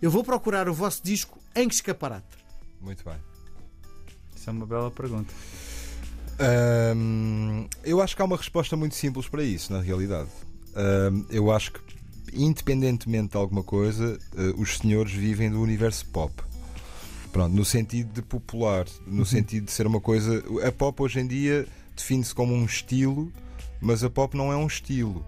eu 0.00 0.10
vou 0.10 0.22
procurar 0.22 0.68
o 0.68 0.74
vosso 0.74 1.02
disco 1.02 1.38
em 1.56 1.66
que 1.68 1.74
escaparate? 1.74 2.26
Muito 2.80 3.04
bem. 3.04 3.16
Isso 4.36 4.50
é 4.50 4.52
uma 4.52 4.66
bela 4.66 4.90
pergunta. 4.90 5.32
Hum, 6.94 7.66
eu 7.84 8.00
acho 8.00 8.16
que 8.16 8.22
há 8.22 8.24
uma 8.24 8.36
resposta 8.36 8.76
muito 8.76 8.94
simples 8.94 9.28
para 9.28 9.42
isso, 9.42 9.72
na 9.72 9.80
realidade. 9.80 10.28
Hum, 10.76 11.24
eu 11.30 11.50
acho 11.50 11.72
que, 11.72 11.80
independentemente 12.32 13.32
de 13.32 13.36
alguma 13.36 13.62
coisa, 13.62 14.18
eh, 14.36 14.54
os 14.56 14.78
senhores 14.78 15.12
vivem 15.12 15.50
do 15.50 15.60
universo 15.60 16.06
pop. 16.06 16.32
Pronto, 17.32 17.54
no 17.54 17.64
sentido 17.64 18.12
de 18.12 18.22
popular, 18.22 18.86
no 19.06 19.24
sentido 19.24 19.64
de 19.64 19.72
ser 19.72 19.86
uma 19.86 20.00
coisa. 20.00 20.42
A 20.66 20.72
pop 20.72 21.02
hoje 21.02 21.20
em 21.20 21.26
dia 21.26 21.66
define-se 21.96 22.34
como 22.34 22.52
um 22.52 22.64
estilo, 22.64 23.32
mas 23.80 24.04
a 24.04 24.10
pop 24.10 24.36
não 24.36 24.52
é 24.52 24.56
um 24.56 24.66
estilo. 24.66 25.24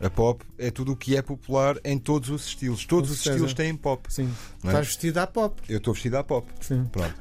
A 0.00 0.10
pop 0.10 0.44
é 0.58 0.70
tudo 0.70 0.92
o 0.92 0.96
que 0.96 1.16
é 1.16 1.22
popular 1.22 1.78
em 1.82 1.98
todos 1.98 2.28
os 2.28 2.48
estilos. 2.48 2.84
Todos 2.84 3.10
os 3.10 3.18
estilos 3.18 3.54
têm 3.54 3.74
pop. 3.74 4.12
Sim. 4.12 4.30
Não 4.62 4.70
é? 4.70 4.74
Estás 4.74 4.86
vestido 4.88 5.18
à 5.18 5.26
pop. 5.26 5.62
Eu 5.66 5.78
estou 5.78 5.94
vestido 5.94 6.18
à 6.18 6.24
pop. 6.24 6.46
Sim. 6.60 6.84
Pronto. 6.92 7.14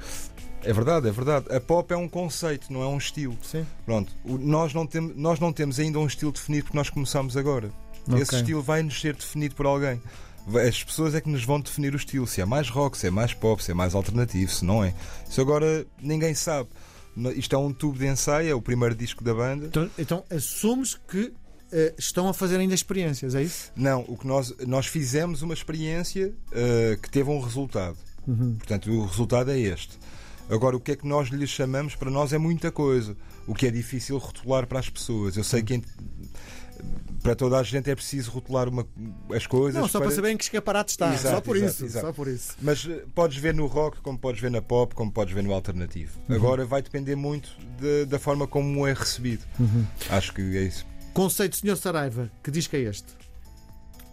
É 0.65 0.74
verdade, 0.74 1.07
é 1.07 1.12
verdade. 1.12 1.45
A 1.55 1.60
pop 1.62 1.93
é 1.93 1.98
um 1.98 2.07
conceito, 2.10 2.72
não 2.74 2.81
é 2.81 2.88
um 2.88 2.98
estilo. 2.98 3.38
Sim. 3.43 3.65
Pronto, 3.86 4.12
o- 4.24 4.38
nós 4.38 4.74
não, 4.74 4.86
tem, 4.86 5.01
nós 5.15 5.39
não 5.39 5.53
temos 5.53 5.79
ainda 5.79 6.00
um 6.00 6.07
estilo 6.07 6.31
definido 6.31 6.65
porque 6.65 6.77
nós 6.77 6.89
começamos 6.89 7.38
agora. 7.38 7.69
Ok. 8.07 8.22
Esse 8.22 8.36
estilo 8.36 8.62
vai 8.62 8.84
nos 8.84 9.00
ser 9.00 9.15
definido 9.15 9.55
por 9.55 9.65
alguém. 9.65 10.01
As 10.67 10.84
pessoas 10.84 11.15
é 11.15 11.22
que 11.22 11.29
nos 11.29 11.43
vão 11.43 11.60
definir 11.60 11.93
o 11.93 11.98
estilo, 11.98 12.27
se 12.27 12.39
é 12.39 12.45
mais 12.45 12.69
rock, 12.69 12.98
se 12.98 13.07
é 13.07 13.10
mais 13.10 13.34
pop, 13.34 13.63
se 13.63 13.72
é 13.72 13.74
mais 13.74 13.95
alternativo, 13.95 14.51
se 14.51 14.63
não 14.63 14.84
é. 14.84 14.93
Isso 15.27 15.41
agora 15.41 15.86
ninguém 16.01 16.36
sabe. 16.36 16.69
Isto 17.36 17.55
é 17.55 17.60
um 17.60 17.74
tubo 17.74 17.98
de 17.98 18.05
ensaio, 18.05 18.50
é 18.50 18.53
o 18.53 18.62
primeiro 18.62 18.93
disco 18.93 19.24
da 19.24 19.34
banda. 19.34 19.65
Então, 19.67 19.89
então 19.98 20.24
assumes 20.29 20.93
que 21.07 21.34
eh, 21.72 21.95
estão 21.98 22.27
a 22.29 22.34
fazer 22.34 22.57
ainda 22.60 22.75
experiências, 22.75 23.34
é 23.34 23.41
isso? 23.41 23.72
Não, 23.75 24.01
o 24.07 24.15
que 24.17 24.27
nós, 24.27 24.53
nós 24.67 24.86
fizemos 24.86 25.41
uma 25.41 25.53
experiência 25.53 26.31
eh, 26.51 27.00
que 27.01 27.10
teve 27.10 27.29
um 27.29 27.39
resultado. 27.39 27.98
Uhum. 28.27 28.55
Portanto, 28.57 28.91
o 28.91 29.05
resultado 29.05 29.50
é 29.50 29.57
este. 29.60 29.98
Agora, 30.50 30.75
o 30.78 30.80
que 30.80 30.92
é 30.92 30.96
que 30.96 31.08
nós 31.08 31.30
lhes 31.30 31.50
chamamos 31.50 31.96
para 31.96 32.10
nós 32.12 32.32
é 32.34 32.38
muita 32.38 32.72
coisa. 32.72 33.16
O 33.48 33.54
que 33.54 33.66
é 33.68 33.72
difícil 33.72 34.18
rotular 34.18 34.68
para 34.68 34.80
as 34.80 34.90
pessoas. 34.90 35.36
Eu 35.38 35.44
sei 35.44 35.64
que 35.64 35.75
ent- 35.75 35.86
para 37.24 37.36
toda 37.36 37.58
a 37.58 37.64
gente 37.64 37.90
é 37.90 37.96
preciso 37.96 38.30
rotular 38.30 38.70
uma- 38.70 38.86
as 39.34 39.48
coisas. 39.48 39.82
Não, 39.82 39.88
só 39.88 40.00
para 40.00 40.12
saber 40.12 40.30
em 40.30 40.38
que 40.38 40.44
escaparate 40.44 40.92
está. 40.92 41.14
Exato, 41.14 41.36
só 41.36 41.42
por 41.42 41.56
exato, 41.56 41.72
isso. 41.74 41.86
exato. 41.86 42.06
Só 42.06 42.14
por 42.14 42.28
isso. 42.28 42.56
Mas 42.62 42.86
eh, 42.88 43.04
podes 43.16 43.38
ver 43.38 43.54
no 43.56 43.66
rock, 43.66 44.00
como 44.02 44.18
podes 44.20 44.40
ver 44.42 44.52
na 44.52 44.62
pop, 44.62 44.94
como 44.94 45.12
podes 45.12 45.34
ver 45.34 45.42
no 45.44 45.52
alternativo. 45.54 46.12
Uhum. 46.30 46.36
Agora 46.36 46.66
vai 46.66 46.82
depender 46.84 47.16
muito 47.16 47.50
de- 47.80 48.06
da 48.06 48.20
forma 48.20 48.46
como 48.48 48.86
é 48.86 48.94
recebido. 48.94 49.44
Uhum. 49.60 49.86
Acho 50.10 50.34
que 50.34 50.42
é 50.42 50.62
isso. 50.62 50.86
Conceito 51.14 51.56
Sr. 51.56 51.78
Saraiva, 51.78 52.30
que 52.44 52.52
diz 52.52 52.68
que 52.68 52.75
é 52.75 52.82
este? 52.82 53.08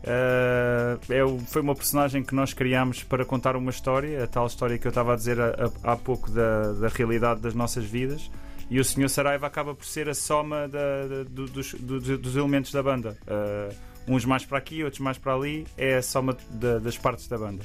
Uh, 0.02 1.12
é 1.12 1.24
o- 1.24 1.38
foi 1.38 1.62
uma 1.62 1.74
personagem 1.74 2.22
que 2.22 2.34
nós 2.34 2.52
criámos 2.52 3.02
para 3.04 3.24
contar 3.24 3.54
uma 3.56 3.70
história, 3.70 4.24
a 4.24 4.26
tal 4.26 4.46
história 4.46 4.76
que 4.78 4.86
eu 4.86 4.90
estava 4.90 5.12
a 5.12 5.16
dizer 5.16 5.38
há, 5.84 5.96
pouco 5.96 6.30
da, 6.30 6.72
da 6.72 6.88
realidade 6.88 7.40
das 7.40 7.54
nossas 7.54 7.84
vidas. 7.84 8.30
E 8.70 8.80
o 8.80 8.84
Sr. 8.84 9.08
Saraiva 9.08 9.46
acaba 9.46 9.74
por 9.74 9.84
ser 9.84 10.08
a 10.08 10.14
soma 10.14 10.66
da- 10.68 11.06
da- 11.06 11.22
do- 11.24 11.46
dos, 11.46 11.74
do- 11.74 12.18
dos 12.18 12.36
elementos 12.36 12.72
da 12.72 12.82
banda. 12.82 13.16
Uh, 13.26 13.74
uns 14.08 14.24
mais 14.24 14.44
para 14.44 14.58
aqui, 14.58 14.82
outros 14.82 15.00
mais 15.00 15.18
para 15.18 15.34
ali, 15.34 15.66
é 15.76 15.96
a 15.98 16.02
soma 16.02 16.36
da- 16.50 16.78
das 16.80 16.98
partes 16.98 17.28
da 17.28 17.38
banda. 17.38 17.62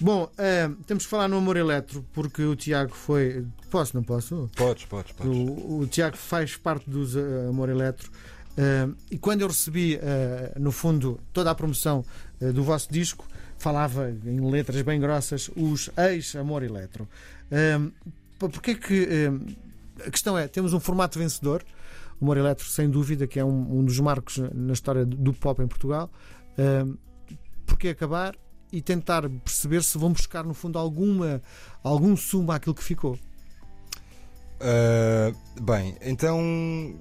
Bom, 0.00 0.30
eh, 0.36 0.68
temos 0.86 1.04
que 1.04 1.10
falar 1.10 1.28
no 1.28 1.36
Amor 1.38 1.56
Eletro, 1.56 2.04
porque 2.12 2.42
o 2.42 2.54
Tiago 2.56 2.94
foi. 2.94 3.46
Posso, 3.70 3.94
não 3.96 4.02
posso? 4.02 4.50
Podes, 4.56 4.84
podes, 4.86 5.12
podes. 5.12 5.32
O, 5.34 5.80
o 5.80 5.86
Tiago 5.86 6.16
faz 6.16 6.56
parte 6.56 6.88
dos 6.90 7.16
eh, 7.16 7.46
Amor 7.48 7.68
Eletro. 7.68 8.10
Eh, 8.56 8.88
e 9.10 9.18
quando 9.18 9.42
eu 9.42 9.48
recebi, 9.48 9.98
eh, 10.00 10.52
no 10.58 10.72
fundo, 10.72 11.20
toda 11.32 11.50
a 11.50 11.54
promoção 11.54 12.04
eh, 12.40 12.52
do 12.52 12.62
vosso 12.62 12.92
disco, 12.92 13.26
falava 13.58 14.10
em 14.10 14.40
letras 14.50 14.82
bem 14.82 14.98
grossas 15.00 15.50
os 15.56 15.90
ex-Amor 15.96 16.62
Eletro. 16.62 17.08
Eh, 17.50 17.78
Porquê 18.38 18.74
que. 18.74 19.06
eh, 19.10 20.06
a 20.06 20.10
questão 20.10 20.36
é: 20.36 20.48
temos 20.48 20.72
um 20.72 20.80
formato 20.80 21.18
vencedor. 21.18 21.62
O 22.20 22.24
Amor 22.24 22.36
Eletro, 22.36 22.66
sem 22.66 22.88
dúvida, 22.88 23.26
que 23.26 23.38
é 23.40 23.44
um, 23.44 23.78
um 23.78 23.84
dos 23.84 23.98
marcos 23.98 24.38
na 24.54 24.72
história 24.72 25.04
do 25.06 25.32
pop 25.32 25.62
em 25.62 25.66
Portugal. 25.66 26.10
Eh, 26.56 26.86
Porquê 27.66 27.88
acabar 27.88 28.34
e 28.72 28.82
tentar 28.82 29.28
perceber 29.28 29.82
se 29.82 29.96
vão 29.96 30.12
buscar, 30.12 30.44
no 30.44 30.54
fundo, 30.54 30.78
alguma, 30.78 31.40
algum 31.82 32.16
sumo 32.16 32.50
àquilo 32.52 32.74
que 32.74 32.82
ficou? 32.82 33.16
Uh, 34.60 35.62
bem, 35.62 35.96
então 36.02 36.94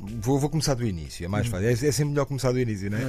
vou, 0.00 0.38
vou 0.38 0.50
começar 0.50 0.74
do 0.74 0.86
início, 0.86 1.24
é 1.24 1.28
mais 1.28 1.46
fácil. 1.46 1.66
É, 1.66 1.72
é 1.72 1.76
sempre 1.76 2.06
melhor 2.06 2.26
começar 2.26 2.52
do 2.52 2.60
início, 2.60 2.90
não 2.90 2.98
é? 2.98 3.02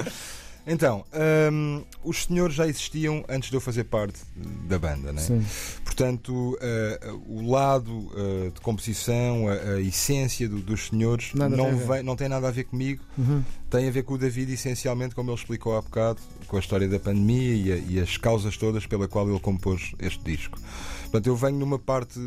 então, 0.66 1.04
um, 1.52 1.82
os 2.02 2.24
senhores 2.24 2.54
já 2.54 2.66
existiam 2.66 3.24
antes 3.28 3.50
de 3.50 3.56
eu 3.56 3.60
fazer 3.60 3.84
parte 3.84 4.18
da 4.66 4.78
banda, 4.78 5.12
não 5.12 5.20
é? 5.20 5.24
Sim. 5.24 5.44
Portanto, 5.84 6.32
uh, 6.32 7.22
o 7.28 7.50
lado 7.50 7.90
uh, 7.92 8.50
de 8.52 8.60
composição, 8.60 9.48
a, 9.48 9.52
a 9.74 9.80
essência 9.80 10.48
do- 10.48 10.60
dos 10.60 10.88
senhores, 10.88 11.32
Nada 11.34 11.56
não, 11.56 11.76
vem- 11.76 12.02
não 12.02 12.16
tem 12.16 12.28
nada 12.28 12.48
a 12.48 12.50
ver 12.50 12.64
comigo. 12.64 13.02
Uhum. 13.16 13.42
Tem 13.70 13.88
a 13.88 13.90
ver 13.90 14.02
com 14.04 14.14
o 14.14 14.18
David, 14.18 14.52
essencialmente, 14.52 15.14
como 15.14 15.30
ele 15.30 15.38
explicou 15.38 15.76
há 15.76 15.82
bocado, 15.82 16.20
com 16.48 16.56
a 16.56 16.60
história 16.60 16.88
da 16.88 16.98
pandemia 16.98 17.54
e, 17.54 17.72
a- 17.72 17.76
e 17.76 18.00
as 18.00 18.16
causas 18.16 18.56
todas 18.56 18.86
pela 18.86 19.06
qual 19.06 19.28
ele 19.28 19.40
compôs 19.40 19.92
este 20.00 20.22
disco. 20.24 20.58
Portanto, 21.02 21.26
eu 21.28 21.36
venho 21.36 21.58
numa 21.58 21.78
parte, 21.78 22.18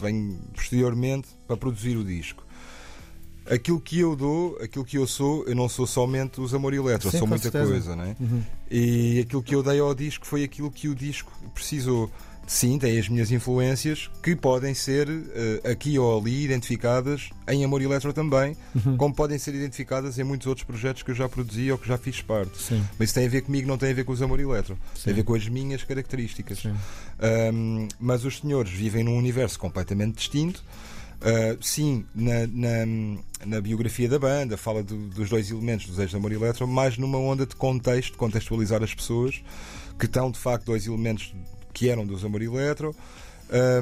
venho 0.00 0.38
posteriormente 0.54 1.28
para 1.46 1.56
produzir 1.56 1.96
o 1.96 2.04
disco. 2.04 2.43
Aquilo 3.50 3.80
que 3.80 3.98
eu 4.00 4.16
dou, 4.16 4.56
aquilo 4.62 4.84
que 4.84 4.96
eu 4.96 5.06
sou, 5.06 5.44
eu 5.46 5.54
não 5.54 5.68
sou 5.68 5.86
somente 5.86 6.40
os 6.40 6.54
Amor 6.54 6.72
Eletro, 6.72 7.10
Sim, 7.10 7.18
sou 7.18 7.26
muita 7.26 7.42
certeza. 7.50 7.70
coisa, 7.70 7.94
não 7.96 8.04
é? 8.04 8.16
Uhum. 8.18 8.42
E 8.70 9.20
aquilo 9.20 9.42
que 9.42 9.54
eu 9.54 9.62
dei 9.62 9.78
ao 9.80 9.94
disco 9.94 10.26
foi 10.26 10.42
aquilo 10.44 10.70
que 10.70 10.88
o 10.88 10.94
disco 10.94 11.30
precisou. 11.54 12.10
Sim, 12.46 12.78
tem 12.78 12.98
as 12.98 13.08
minhas 13.08 13.30
influências 13.30 14.10
que 14.22 14.36
podem 14.36 14.74
ser 14.74 15.08
eh, 15.08 15.70
aqui 15.70 15.98
ou 15.98 16.18
ali 16.20 16.44
identificadas 16.44 17.30
em 17.48 17.64
Amor 17.64 17.80
Eletro 17.80 18.12
também, 18.12 18.54
Uhum. 18.74 18.98
como 18.98 19.14
podem 19.14 19.38
ser 19.38 19.54
identificadas 19.54 20.18
em 20.18 20.24
muitos 20.24 20.46
outros 20.46 20.62
projetos 20.66 21.02
que 21.02 21.10
eu 21.10 21.14
já 21.14 21.26
produzi 21.26 21.72
ou 21.72 21.78
que 21.78 21.88
já 21.88 21.96
fiz 21.96 22.20
parte. 22.20 22.60
Sim. 22.60 22.84
Mas 22.98 23.08
isso 23.08 23.14
tem 23.14 23.26
a 23.26 23.30
ver 23.30 23.40
comigo, 23.42 23.66
não 23.66 23.78
tem 23.78 23.90
a 23.92 23.94
ver 23.94 24.04
com 24.04 24.12
os 24.12 24.20
Amor 24.20 24.40
Eletro. 24.40 24.76
Sim. 24.94 25.04
Tem 25.04 25.12
a 25.14 25.16
ver 25.16 25.22
com 25.24 25.34
as 25.34 25.48
minhas 25.48 25.84
características. 25.84 26.64
Um, 27.54 27.88
mas 27.98 28.24
os 28.26 28.38
senhores 28.40 28.70
vivem 28.70 29.04
num 29.04 29.16
universo 29.16 29.58
completamente 29.58 30.16
distinto. 30.16 30.62
Uh, 31.24 31.56
sim, 31.64 32.04
na, 32.14 32.46
na- 32.46 33.18
na 33.46 33.60
biografia 33.60 34.06
da 34.08 34.18
banda, 34.18 34.58
fala 34.58 34.82
do- 34.82 35.08
dos 35.08 35.30
dois 35.30 35.50
elementos 35.50 35.86
dos 35.86 35.98
ex 35.98 36.10
de 36.10 36.16
Amor 36.16 36.32
Eletro, 36.32 36.68
mais 36.68 36.98
numa 36.98 37.16
onda 37.16 37.46
de 37.46 37.56
contexto, 37.56 38.18
contextualizar 38.18 38.82
as 38.82 38.94
pessoas 38.94 39.42
que 39.98 40.04
estão 40.04 40.30
de 40.30 40.38
facto 40.38 40.66
dois 40.66 40.86
elementos 40.86 41.34
que 41.72 41.88
eram 41.88 42.06
dos 42.06 42.22
Amor 42.24 42.42
Eletro, 42.42 42.94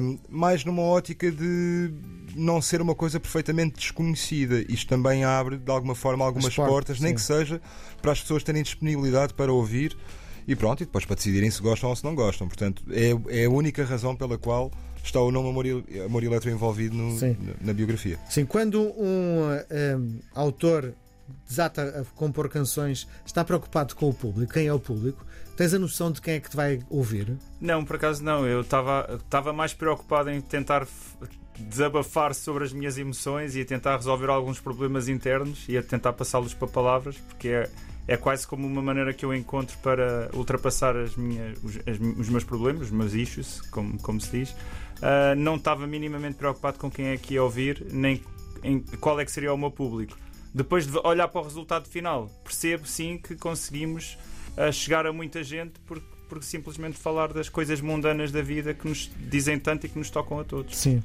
um, 0.01 0.17
mais 0.29 0.63
numa 0.63 0.83
ótica 0.83 1.29
de 1.31 1.91
não 2.35 2.61
ser 2.61 2.81
uma 2.81 2.95
coisa 2.95 3.19
perfeitamente 3.19 3.75
desconhecida. 3.77 4.61
Isto 4.71 4.87
também 4.87 5.23
abre 5.25 5.57
de 5.57 5.69
alguma 5.71 5.95
forma 5.95 6.23
algumas 6.23 6.47
As 6.47 6.55
portas, 6.55 6.73
portas, 6.73 6.99
nem 7.01 7.09
sim. 7.09 7.15
que 7.15 7.21
seja 7.21 7.61
para 8.01 8.11
as 8.13 8.21
pessoas 8.21 8.43
terem 8.43 8.63
disponibilidade 8.63 9.33
para 9.33 9.51
ouvir 9.51 9.97
e 10.47 10.55
pronto, 10.55 10.81
e 10.81 10.85
depois 10.85 11.05
para 11.05 11.15
decidirem 11.15 11.49
se 11.51 11.61
gostam 11.61 11.89
ou 11.89 11.95
se 11.95 12.03
não 12.03 12.15
gostam. 12.15 12.47
Portanto, 12.47 12.83
é, 12.89 13.41
é 13.41 13.45
a 13.45 13.49
única 13.49 13.83
razão 13.83 14.15
pela 14.15 14.37
qual 14.37 14.71
está 15.03 15.19
o 15.19 15.31
nome 15.31 15.49
Amor, 15.49 15.65
Amor 16.05 16.23
Eletro 16.23 16.49
envolvido 16.49 16.95
no- 16.95 17.13
na, 17.19 17.35
na 17.61 17.73
biografia. 17.73 18.17
Sim, 18.29 18.45
quando 18.45 18.81
um, 18.81 19.51
eh, 19.69 19.95
um, 19.97 20.19
autor 20.33 20.93
desata 21.47 22.01
a 22.01 22.17
compor 22.17 22.47
canções, 22.49 23.07
está 23.25 23.43
preocupado 23.43 23.95
com 23.95 24.09
o 24.09 24.13
público, 24.13 24.53
quem 24.53 24.67
é 24.67 24.73
o 24.73 24.79
público, 24.79 25.25
tens 25.57 25.73
a 25.73 25.79
noção 25.79 26.11
de 26.11 26.21
quem 26.21 26.35
é 26.35 26.39
que 26.39 26.49
te 26.49 26.55
vai 26.55 26.79
ouvir? 26.89 27.37
Não, 27.59 27.83
por 27.83 27.97
acaso 27.97 28.23
não. 28.23 28.47
Eu 28.47 28.61
estava 28.61 29.19
estava 29.23 29.51
mais 29.51 29.73
preocupado 29.73 30.29
em 30.29 30.39
tentar 30.41 30.87
desabafar 31.59 32.33
sobre 32.33 32.63
as 32.63 32.73
minhas 32.73 32.97
emoções 32.97 33.55
e 33.55 33.61
a 33.61 33.65
tentar 33.65 33.97
resolver 33.97 34.29
alguns 34.29 34.59
problemas 34.59 35.07
internos 35.07 35.65
e 35.67 35.77
a 35.77 35.83
tentar 35.83 36.13
passá-los 36.13 36.53
para 36.53 36.67
palavras, 36.67 37.17
porque 37.17 37.49
é, 37.49 37.69
é 38.07 38.17
quase 38.17 38.45
como 38.45 38.67
uma 38.67 38.81
maneira 38.81 39.13
que 39.13 39.23
eu 39.25 39.33
encontro 39.33 39.77
para 39.79 40.29
ultrapassar 40.33 40.95
as 40.95 41.15
minhas, 41.15 41.57
os, 41.63 41.77
as- 41.77 41.99
os 42.19 42.29
meus 42.29 42.43
problemas, 42.43 42.83
os 42.83 42.91
meus 42.91 43.13
issues, 43.13 43.61
como, 43.71 43.97
como 43.99 44.19
se 44.19 44.31
diz. 44.39 44.55
Ah, 45.01 45.35
não 45.35 45.55
estava 45.55 45.85
minimamente 45.87 46.35
preocupado 46.35 46.77
com 46.79 46.89
quem 46.91 47.07
é 47.07 47.17
que 47.17 47.35
ia 47.35 47.43
ouvir, 47.43 47.85
nem 47.91 48.21
em 48.63 48.79
qual 48.99 49.19
é 49.19 49.25
que 49.25 49.31
seria 49.31 49.53
o 49.53 49.57
meu 49.57 49.71
público. 49.71 50.17
Depois 50.53 50.85
de 50.85 50.97
olhar 51.03 51.27
para 51.27 51.41
o 51.41 51.43
resultado 51.43 51.87
final, 51.87 52.29
percebo 52.43 52.85
sim 52.87 53.17
que 53.17 53.35
conseguimos 53.35 54.17
ah, 54.57 54.71
chegar 54.71 55.05
a 55.07 55.11
muita 55.13 55.43
gente 55.43 55.73
porque, 55.85 56.05
porque 56.29 56.45
simplesmente 56.45 56.97
falar 56.97 57.31
das 57.33 57.49
coisas 57.49 57.81
mundanas 57.81 58.31
da 58.31 58.41
vida 58.41 58.73
que 58.73 58.87
nos 58.87 59.09
dizem 59.29 59.57
tanto 59.59 59.85
e 59.85 59.89
que 59.89 59.97
nos 59.97 60.09
tocam 60.09 60.39
a 60.39 60.43
todos. 60.43 60.77
Sim, 60.77 61.01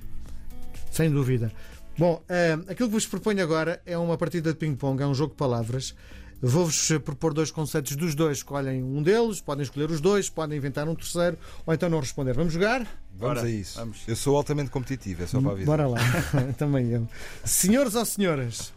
sem 0.90 1.10
dúvida. 1.10 1.52
Bom, 1.96 2.22
eh, 2.28 2.52
aquilo 2.68 2.88
que 2.88 2.94
vos 2.94 3.06
proponho 3.06 3.42
agora 3.42 3.82
é 3.84 3.98
uma 3.98 4.16
partida 4.16 4.52
de 4.52 4.58
ping-pong, 4.58 5.02
é 5.02 5.06
um 5.06 5.14
jogo 5.14 5.32
de 5.32 5.36
palavras. 5.38 5.94
Vou-vos 6.40 6.88
propor 7.04 7.34
dois 7.34 7.50
conceitos 7.50 7.96
dos 7.96 8.14
dois. 8.14 8.38
Escolhem 8.38 8.82
um 8.82 9.02
deles, 9.02 9.40
podem 9.40 9.64
escolher 9.64 9.90
os 9.90 10.00
dois, 10.00 10.30
podem 10.30 10.56
inventar 10.56 10.88
um 10.88 10.94
terceiro 10.94 11.36
ou 11.66 11.74
então 11.74 11.88
não 11.90 11.98
responder. 12.00 12.32
Vamos 12.34 12.52
jogar? 12.52 12.78
Vamos 13.16 13.38
Bora, 13.38 13.42
a 13.42 13.50
isso. 13.50 13.76
vamos. 13.78 13.98
Eu 14.06 14.14
sou 14.14 14.36
altamente 14.36 14.70
competitivo, 14.70 15.24
é 15.24 15.26
só 15.26 15.40
para 15.40 15.50
avisar. 15.52 15.66
Bora 15.66 15.88
lá. 15.88 15.98
Também 16.56 16.90
eu. 16.92 17.08
Senhores 17.44 17.94
ou 17.96 18.04
senhoras? 18.04 18.72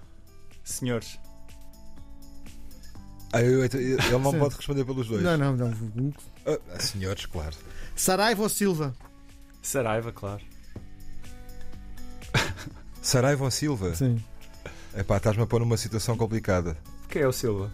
Senhores, 0.64 1.20
Ah, 3.34 3.42
eu- 3.42 3.60
eu- 3.64 3.66
ele 3.66 4.10
não 4.20 4.32
Sim. 4.32 4.40
pode 4.40 4.56
responder 4.56 4.84
pelos 4.84 5.08
dois. 5.08 5.22
Não, 5.24 5.38
não, 5.38 5.56
não. 5.56 6.14
Ah, 6.46 6.80
senhores, 6.80 7.26
claro. 7.28 7.56
Saraiva 7.96 8.42
ou 8.44 8.50
Silva? 8.50 8.94
Saraiva, 9.62 10.12
claro. 10.12 10.42
Saraiva 13.02 13.44
ou 13.46 13.52
Silva? 13.52 13.96
Sim. 13.96 14.22
Epá, 14.96 15.18
estás-me 15.18 15.44
a 15.44 15.48
pôr 15.48 15.60
numa 15.62 15.78
situação 15.78 16.18
complicada. 16.18 16.78
Quem 17.12 17.24
é 17.24 17.28
o 17.28 17.34
Silva? 17.34 17.70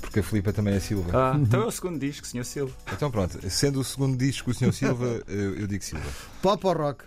Porque 0.00 0.20
a 0.20 0.22
Filipa 0.22 0.52
também 0.52 0.74
é 0.74 0.80
Silva. 0.80 1.10
Ah, 1.12 1.36
então 1.36 1.62
é 1.62 1.66
o 1.66 1.70
segundo 1.70 1.98
disco, 1.98 2.24
Sr. 2.24 2.44
Silva. 2.44 2.76
Então 2.92 3.10
pronto, 3.10 3.38
sendo 3.50 3.80
o 3.80 3.84
segundo 3.84 4.16
disco 4.16 4.52
o 4.52 4.54
Sr. 4.54 4.72
Silva, 4.72 5.22
eu, 5.26 5.56
eu 5.56 5.66
digo 5.66 5.82
Silva. 5.82 6.08
Pop 6.40 6.64
ou 6.64 6.72
rock? 6.72 7.04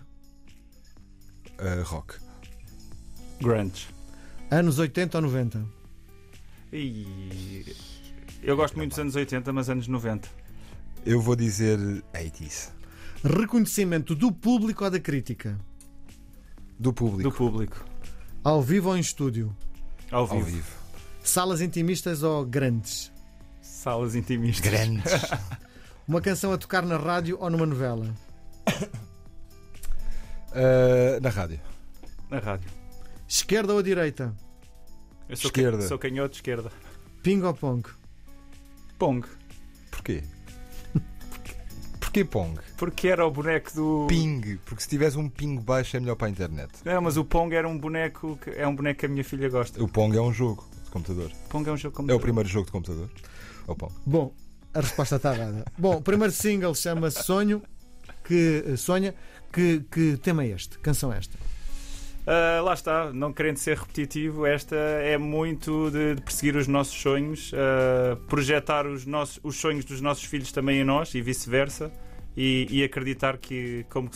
Ah, 1.58 1.82
rock. 1.84 2.16
Grunge. 3.40 3.88
Anos 4.52 4.80
80 4.80 5.18
ou 5.18 5.22
90? 5.22 5.66
E... 6.74 7.74
Eu 8.44 8.58
gosto 8.58 8.76
muito 8.76 8.90
dos 8.90 9.00
anos 9.00 9.16
80, 9.16 9.54
mas 9.54 9.70
anos 9.70 9.88
90. 9.88 10.28
Eu 11.06 11.22
vou 11.22 11.38
dizer 11.38 11.80
80s. 12.14 12.70
Reconhecimento 13.24 14.14
do 14.14 14.30
público 14.30 14.84
ou 14.84 14.92
da 14.92 15.00
crítica? 15.00 15.58
Do 16.78 16.92
público. 16.92 17.30
Do 17.30 17.32
público. 17.32 17.86
Ao 18.44 18.62
vivo 18.62 18.90
ou 18.90 18.98
em 18.98 19.00
estúdio? 19.00 19.56
Ao 20.12 20.28
vivo. 20.28 20.40
Ao 20.40 20.46
vivo. 20.46 20.81
Salas 21.24 21.62
intimistas 21.62 22.24
ou 22.24 22.46
grandes? 22.46 23.12
Salas 23.62 24.16
intimistas. 24.16 24.70
Grandes. 24.70 25.12
Uma 26.08 26.20
canção 26.20 26.52
a 26.52 26.58
tocar 26.58 26.84
na 26.84 26.98
rádio 26.98 27.38
ou 27.40 27.50
numa 27.50 27.66
novela? 27.66 28.14
Ah, 30.54 31.20
na 31.22 31.30
rádio. 31.30 31.60
Na 32.30 32.40
rádio. 32.40 32.70
Esquerda 33.28 33.74
ou 33.74 33.82
direita? 33.82 34.36
Eu 35.30 35.38
sou, 35.38 35.48
Esquerda. 35.48 35.78
Can... 35.78 35.88
sou 35.88 35.98
canhoto 35.98 36.32
de 36.32 36.36
esquerda. 36.38 36.70
Ping 37.24 37.42
ou 37.44 37.54
pong? 37.54 37.88
Pong. 39.00 39.26
Porquê? 39.90 40.24
Porquê 42.02 42.26
Pong? 42.26 42.60
Porque 42.76 43.08
era 43.08 43.26
o 43.26 43.32
boneco 43.32 43.74
do. 43.74 44.08
Ping. 44.10 44.60
Porque 44.66 44.84
se 44.84 44.90
tiveres 44.90 45.16
um 45.16 45.30
ping 45.30 45.58
baixo 45.58 45.96
é 45.96 46.00
melhor 46.02 46.16
para 46.16 46.28
a 46.28 46.30
internet. 46.30 46.70
É, 46.84 47.00
mas 47.00 47.16
o 47.16 47.24
Pong 47.24 47.56
era 47.56 47.70
um 47.70 47.78
boneco 47.78 48.38
que 48.44 48.50
é 48.50 48.68
um 48.68 48.76
boneco 48.76 49.00
que 49.00 49.06
a 49.06 49.10
minha 49.10 49.24
filha 49.24 49.48
gosta. 49.48 49.82
O 49.82 49.88
Pong 49.88 50.18
é 50.18 50.22
um 50.22 50.34
jogo 50.34 50.71
de 50.92 50.94
computador. 50.94 51.32
Pong 51.50 51.70
é 51.70 51.72
um 51.72 51.78
jogo 51.78 51.96
como 51.96 52.12
É 52.12 52.14
o 52.14 52.20
primeiro 52.20 52.50
jogo 52.50 52.66
de 52.66 52.72
computador. 52.72 53.10
O 53.66 53.76
Pong. 53.76 53.94
Bom, 54.06 54.34
a 54.74 54.82
resposta 54.82 55.16
está 55.16 55.34
dada. 55.34 55.64
Bom, 55.78 55.98
o 55.98 56.02
primeiro 56.02 56.34
single 56.34 56.76
chama-se 56.76 57.24
Sonho. 57.24 57.64
Que 58.24 58.64
eh, 58.68 58.76
sonha. 58.76 59.16
Que, 59.52 59.84
que 59.92 60.18
tema 60.18 60.44
é 60.44 60.50
este? 60.50 60.78
Canção 60.80 61.12
é 61.12 61.18
esta? 61.18 61.38
Ah, 62.26 62.62
lá 62.62 62.74
está, 62.74 63.12
não 63.12 63.34
querendo 63.34 63.58
ser 63.58 63.78
repetitivo, 63.78 64.46
esta 64.46 64.76
é 64.76 65.18
muito 65.18 65.90
de, 65.90 66.16
de 66.16 66.22
perseguir 66.22 66.56
os 66.56 66.68
nossos 66.68 66.94
sonhos, 66.94 67.52
ah, 67.54 68.16
projetar 68.28 68.86
os, 68.86 69.06
nossos, 69.06 69.40
os 69.44 69.56
sonhos 69.56 69.84
dos 69.86 70.02
nossos 70.02 70.24
filhos 70.26 70.52
também 70.52 70.80
em 70.80 70.84
nós 70.84 71.16
e 71.16 71.22
vice-versa, 71.22 71.92
e, 72.38 72.68
e 72.70 72.84
acreditar 72.84 73.38
que, 73.40 73.86
como, 73.90 74.10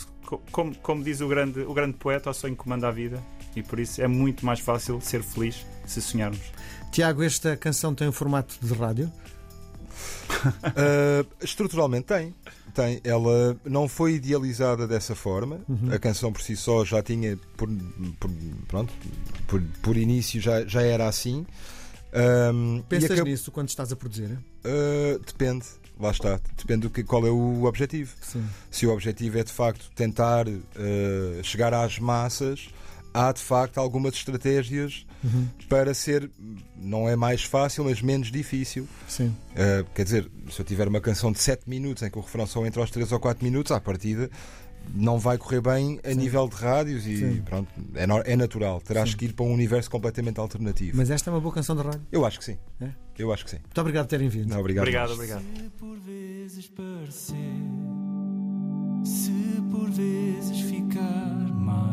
como, 0.52 0.74
como 0.76 1.02
diz 1.02 1.20
o 1.20 1.26
grande, 1.26 1.60
o 1.60 1.74
grande 1.74 1.96
poeta, 1.98 2.30
o 2.30 2.34
sonho 2.34 2.54
comanda 2.54 2.86
a 2.88 2.92
vida, 2.92 3.20
e 3.56 3.62
por 3.62 3.80
isso 3.80 4.00
é 4.00 4.06
muito 4.06 4.46
mais 4.46 4.60
fácil 4.60 5.00
ser 5.00 5.22
feliz 5.22 5.66
se 5.86 6.00
sonharmos. 6.02 6.40
Tiago, 6.92 7.22
esta 7.22 7.56
canção 7.56 7.94
tem 7.94 8.08
um 8.08 8.12
formato 8.12 8.56
de 8.60 8.72
rádio? 8.74 9.10
Uh, 10.44 11.26
estruturalmente 11.42 12.06
tem. 12.06 12.34
Tem. 12.74 13.00
Ela 13.04 13.56
não 13.64 13.88
foi 13.88 14.14
idealizada 14.14 14.86
dessa 14.86 15.14
forma. 15.14 15.60
Uhum. 15.68 15.92
A 15.92 15.98
canção 15.98 16.32
por 16.32 16.42
si 16.42 16.56
só 16.56 16.84
já 16.84 17.02
tinha, 17.02 17.38
por, 17.56 17.68
por- 18.20 18.30
pronto, 18.68 18.92
por, 19.46 19.62
por 19.82 19.96
início 19.96 20.40
já, 20.40 20.64
já 20.66 20.82
era 20.82 21.08
assim. 21.08 21.46
Um, 22.52 22.82
Pensas 22.88 23.10
acab- 23.12 23.28
nisso 23.28 23.50
quando 23.50 23.68
estás 23.68 23.92
a 23.92 23.96
produzir? 23.96 24.30
Uh, 24.64 25.18
depende. 25.26 25.64
Lá 25.98 26.10
está. 26.10 26.38
Depende 26.58 26.82
do 26.82 26.90
que, 26.90 27.02
qual 27.02 27.26
é 27.26 27.30
o 27.30 27.64
objetivo. 27.64 28.14
Sim. 28.20 28.44
Se 28.70 28.86
o 28.86 28.92
objetivo 28.92 29.38
é 29.38 29.44
de 29.44 29.52
facto 29.52 29.90
tentar 29.94 30.46
uh, 30.46 30.54
chegar 31.42 31.72
às 31.72 31.98
massas, 31.98 32.68
há 33.14 33.32
de 33.32 33.40
facto 33.40 33.78
algumas 33.78 34.12
estratégias 34.14 35.06
Uhum. 35.26 35.48
para 35.68 35.92
ser, 35.92 36.30
não 36.76 37.08
é 37.08 37.16
mais 37.16 37.42
fácil, 37.42 37.84
mas 37.84 38.00
menos 38.00 38.30
difícil. 38.30 38.86
Sim. 39.08 39.34
Uh, 39.52 39.84
quer 39.94 40.04
dizer, 40.04 40.30
se 40.50 40.60
eu 40.60 40.64
tiver 40.64 40.86
uma 40.86 41.00
canção 41.00 41.32
de 41.32 41.38
7 41.40 41.68
minutos 41.68 42.02
em 42.02 42.10
que 42.10 42.18
o 42.18 42.20
refrão 42.20 42.46
só 42.46 42.64
entra 42.64 42.80
aos 42.80 42.90
3 42.90 43.10
ou 43.12 43.20
4 43.20 43.44
minutos, 43.44 43.72
à 43.72 43.80
partida 43.80 44.30
não 44.94 45.18
vai 45.18 45.36
correr 45.36 45.60
bem 45.60 45.98
a 46.04 46.10
Sim. 46.10 46.14
nível 46.16 46.48
de 46.48 46.54
rádios 46.54 47.06
e 47.06 47.16
Sim. 47.16 47.42
pronto, 47.42 47.68
é, 47.94 48.32
é 48.32 48.36
natural. 48.36 48.80
Terás 48.80 49.10
Sim. 49.10 49.16
que 49.16 49.24
ir 49.26 49.32
para 49.32 49.44
um 49.44 49.52
universo 49.52 49.90
completamente 49.90 50.38
alternativo. 50.38 50.96
Mas 50.96 51.10
esta 51.10 51.30
é 51.30 51.32
uma 51.32 51.40
boa 51.40 51.54
canção 51.54 51.74
de 51.76 51.82
rádio. 51.82 52.02
Eu 52.12 52.24
acho 52.24 52.38
que 52.38 52.44
sim. 52.44 52.58
É? 52.80 52.90
Eu 53.18 53.32
acho 53.32 53.44
que 53.44 53.50
sim. 53.50 53.58
Muito 53.58 53.80
obrigado 53.80 54.04
por 54.04 54.10
terem 54.10 54.28
vindo. 54.28 54.48
Não, 54.48 54.60
obrigado. 54.60 54.84
Obrigado, 54.84 55.12
obrigado. 55.12 55.42
Se 55.42 55.70
por 55.70 55.98
vezes 55.98 56.68
parecer, 56.68 57.36
se 59.04 59.62
por 59.70 59.90
vezes 59.90 60.60
ficar 60.60 61.34
mais 61.52 61.86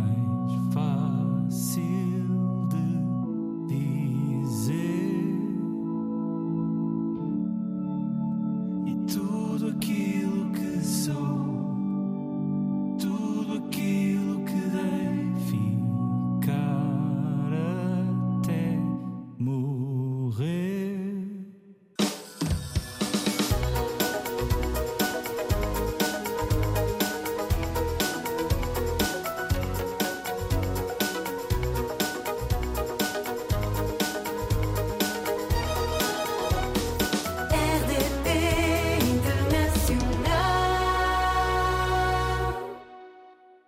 aqui. 13.74 14.03